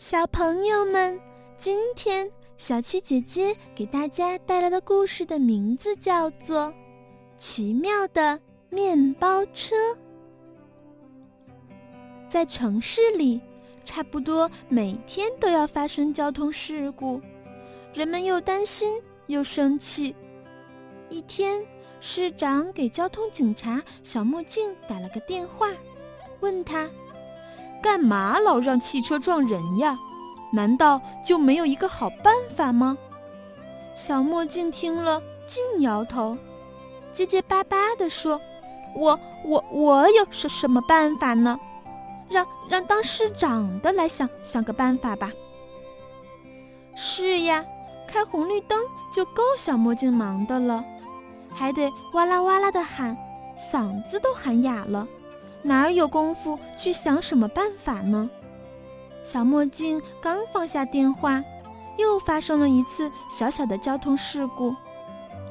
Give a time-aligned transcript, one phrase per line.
[0.00, 1.20] 小朋友们，
[1.58, 2.26] 今天
[2.56, 6.68] 小七姐姐给大家带来的故事的名字叫做
[7.38, 8.40] 《奇妙的
[8.70, 9.76] 面包车》。
[12.30, 13.42] 在城市里，
[13.84, 17.20] 差不多每天都要发生交通事故，
[17.92, 20.16] 人们又担心又生气。
[21.10, 21.62] 一天，
[22.00, 25.68] 市长给交通警察小墨镜打了个电话，
[26.40, 26.88] 问他。
[27.82, 29.98] 干嘛老让汽车撞人呀？
[30.52, 32.98] 难道就没有一个好办法吗？
[33.94, 36.36] 小墨镜听了，尽摇头，
[37.14, 38.40] 结结巴巴地说
[38.96, 41.58] ：“我我我有什什么办法呢？
[42.28, 45.30] 让让当市长的来想想个办法吧。”
[46.96, 47.64] 是呀，
[48.08, 48.78] 开红绿灯
[49.14, 50.84] 就够小墨镜忙的了，
[51.54, 53.16] 还得哇啦哇啦的喊，
[53.56, 55.06] 嗓子都喊哑了。
[55.62, 58.28] 哪儿有功夫去想什么办法呢？
[59.22, 61.42] 小墨镜刚放下电话，
[61.98, 64.74] 又发生了一次小小的交通事故。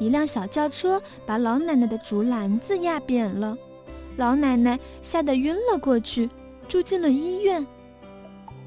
[0.00, 3.56] 一辆小轿车把老奶奶的竹篮子压扁了，
[4.16, 6.28] 老奶奶吓得晕了过去，
[6.66, 7.64] 住进了医院。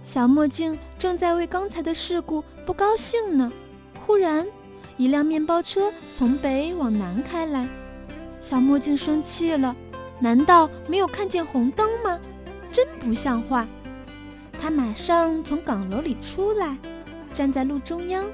[0.03, 3.51] 小墨镜正在为刚才的事故不高兴呢，
[4.05, 4.47] 忽然，
[4.95, 7.67] 一辆面包车从北往南开来，
[8.39, 9.75] 小墨镜生气了。
[10.19, 12.19] 难道没有看见红灯吗？
[12.71, 13.67] 真不像话！
[14.61, 16.77] 他马上从岗楼里出来，
[17.33, 18.25] 站在路中央，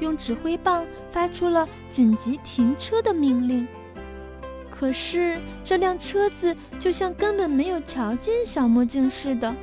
[0.00, 3.66] 用指挥棒发出了紧急停车的命令。
[4.70, 9.54] 可是这辆车子就像根本没有瞧见小墨镜似的，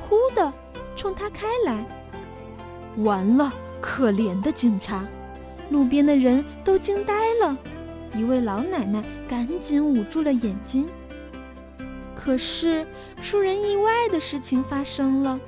[0.00, 0.52] 呼的
[0.96, 1.84] 冲他开来。
[2.98, 3.52] 完了！
[3.80, 5.06] 可怜的警察，
[5.70, 7.56] 路边的人都惊呆了。
[8.12, 10.84] 一位老奶奶赶紧捂住了眼睛。
[12.28, 12.86] 可是，
[13.22, 15.40] 出人意外的事情发生了。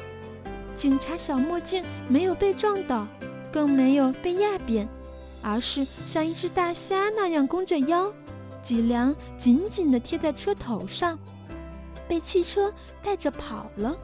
[0.75, 3.07] 警察小墨镜没有被撞倒，
[3.53, 4.89] 更没有被压扁，
[5.43, 8.11] 而是像一只大虾那样弓着腰，
[8.65, 11.19] 脊梁紧紧地贴在车头上，
[12.09, 13.95] 被汽车带着跑了。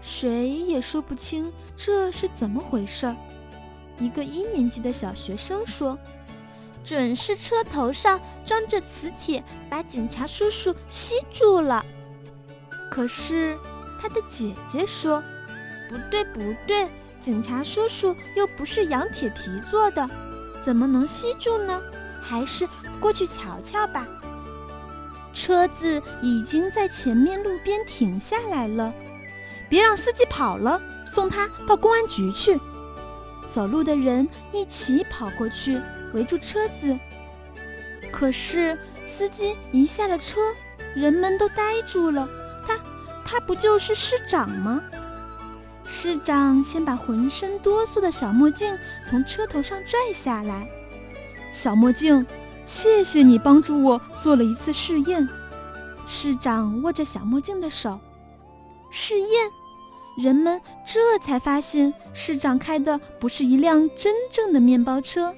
[0.00, 3.16] 谁也说不清这是怎么回事儿。
[3.98, 5.98] 一个一年级的小学生说。
[6.84, 11.84] 准是车头上装着磁铁，把警察叔叔吸住了。
[12.90, 13.56] 可是
[14.00, 15.22] 他的姐姐说
[15.88, 16.88] ：“不对，不对，
[17.20, 20.08] 警察叔叔又不是羊铁皮做的，
[20.64, 21.80] 怎么能吸住呢？
[22.20, 22.68] 还是
[23.00, 24.06] 过去瞧瞧吧。”
[25.32, 28.92] 车子已经在前面路边停下来了，
[29.68, 32.60] 别让司机跑了，送他到公安局去。
[33.50, 35.80] 走路的人一起跑过去。
[36.12, 36.98] 围住车子，
[38.10, 40.40] 可是司机一下了车，
[40.94, 42.28] 人们都呆住了。
[42.66, 42.78] 他，
[43.24, 44.82] 他不就是市长吗？
[45.84, 48.76] 市长先把浑身哆嗦的小墨镜
[49.08, 50.66] 从车头上拽下来。
[51.52, 52.24] 小墨镜，
[52.66, 55.28] 谢谢你帮助我做了一次试验。
[56.06, 57.98] 市长握着小墨镜的手，
[58.90, 59.50] 试验，
[60.16, 65.34] 人们这才发现市长开的不是一辆真正的面包车。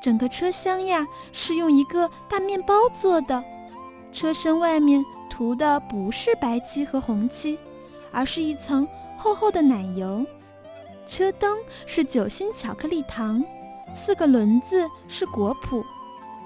[0.00, 3.42] 整个车厢呀是用一个大面包做的，
[4.12, 7.58] 车身外面涂的不是白漆和红漆，
[8.10, 8.86] 而是一层
[9.18, 10.24] 厚厚的奶油。
[11.06, 13.44] 车灯是酒心巧克力糖，
[13.94, 15.84] 四个轮子是果脯，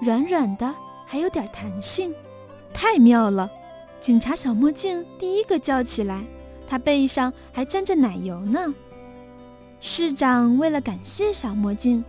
[0.01, 0.73] 软软的，
[1.05, 2.13] 还有点弹性，
[2.73, 3.49] 太妙了！
[4.01, 6.23] 警察小墨镜第一个叫起来，
[6.67, 8.73] 他背上还沾着奶油呢。
[9.79, 12.03] 市长为了感谢小墨镜。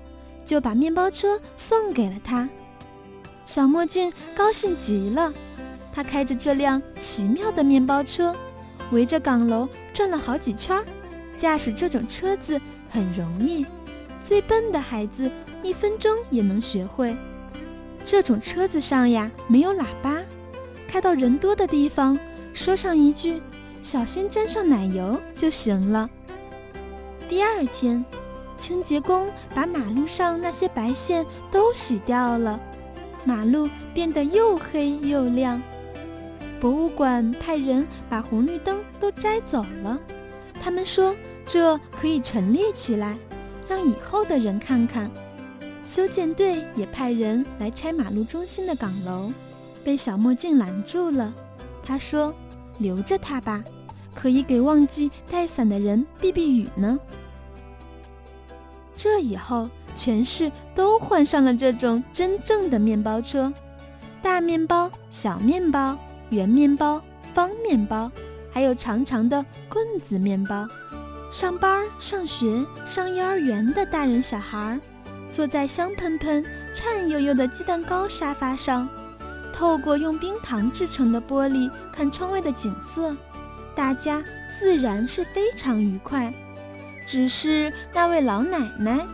[0.46, 2.48] 就把面包车送给了他，
[3.44, 5.32] 小墨镜高兴极了。
[5.92, 8.34] 他开着这辆奇妙的面包车，
[8.92, 10.82] 围着岗楼转了好几圈。
[11.36, 12.58] 驾驶这种车子
[12.88, 13.66] 很容易，
[14.22, 15.30] 最笨的孩子
[15.62, 17.14] 一分钟也能学会。
[18.06, 20.22] 这种车子上呀没有喇叭，
[20.86, 22.18] 开到人多的地方，
[22.54, 23.42] 说上一句
[23.82, 26.08] “小心沾上奶油”就行了。
[27.28, 28.04] 第二天。
[28.58, 32.58] 清洁工把马路上那些白线都洗掉了，
[33.24, 35.60] 马路变得又黑又亮。
[36.60, 39.98] 博物馆派人把红绿灯都摘走了，
[40.60, 41.14] 他们说
[41.44, 43.16] 这可以陈列起来，
[43.68, 45.10] 让以后的人看看。
[45.86, 49.30] 修建队也派人来拆马路中心的岗楼，
[49.84, 51.32] 被小墨镜拦住了。
[51.84, 52.34] 他说
[52.78, 53.62] ：“留着它吧，
[54.12, 56.98] 可以给忘记带伞的人避避雨呢。”
[59.06, 63.52] 这以后，全市都换上了这种真正的面包车，
[64.20, 65.96] 大面包、小面包、
[66.30, 67.00] 圆面包、
[67.32, 68.10] 方面包，
[68.52, 70.66] 还有长长的棍子面包。
[71.30, 74.78] 上班、上学、上幼儿园的大人小孩，
[75.30, 76.44] 坐在香喷喷、
[76.74, 78.88] 颤悠悠的鸡蛋糕沙发上，
[79.54, 83.16] 透过用冰糖制成的玻璃看窗外的景色，
[83.76, 84.22] 大家
[84.58, 86.34] 自然是非常愉快。
[87.06, 89.06] 只是那位老奶奶，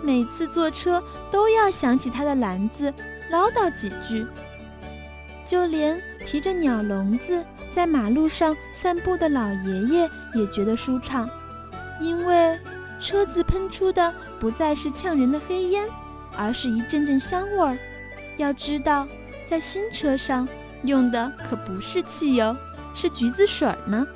[0.00, 2.94] 每次坐车都要想起她的篮子，
[3.30, 4.24] 唠叨几句。
[5.44, 7.44] 就连提着鸟笼子
[7.74, 11.28] 在马路上散步的老爷爷也觉得舒畅，
[12.00, 12.56] 因为
[13.00, 15.88] 车子喷出的不再是呛人的黑烟，
[16.36, 17.76] 而是一阵阵香味儿。
[18.36, 19.08] 要知道，
[19.48, 20.48] 在新车上
[20.84, 22.54] 用的可不是汽油，
[22.94, 24.06] 是橘子水呢。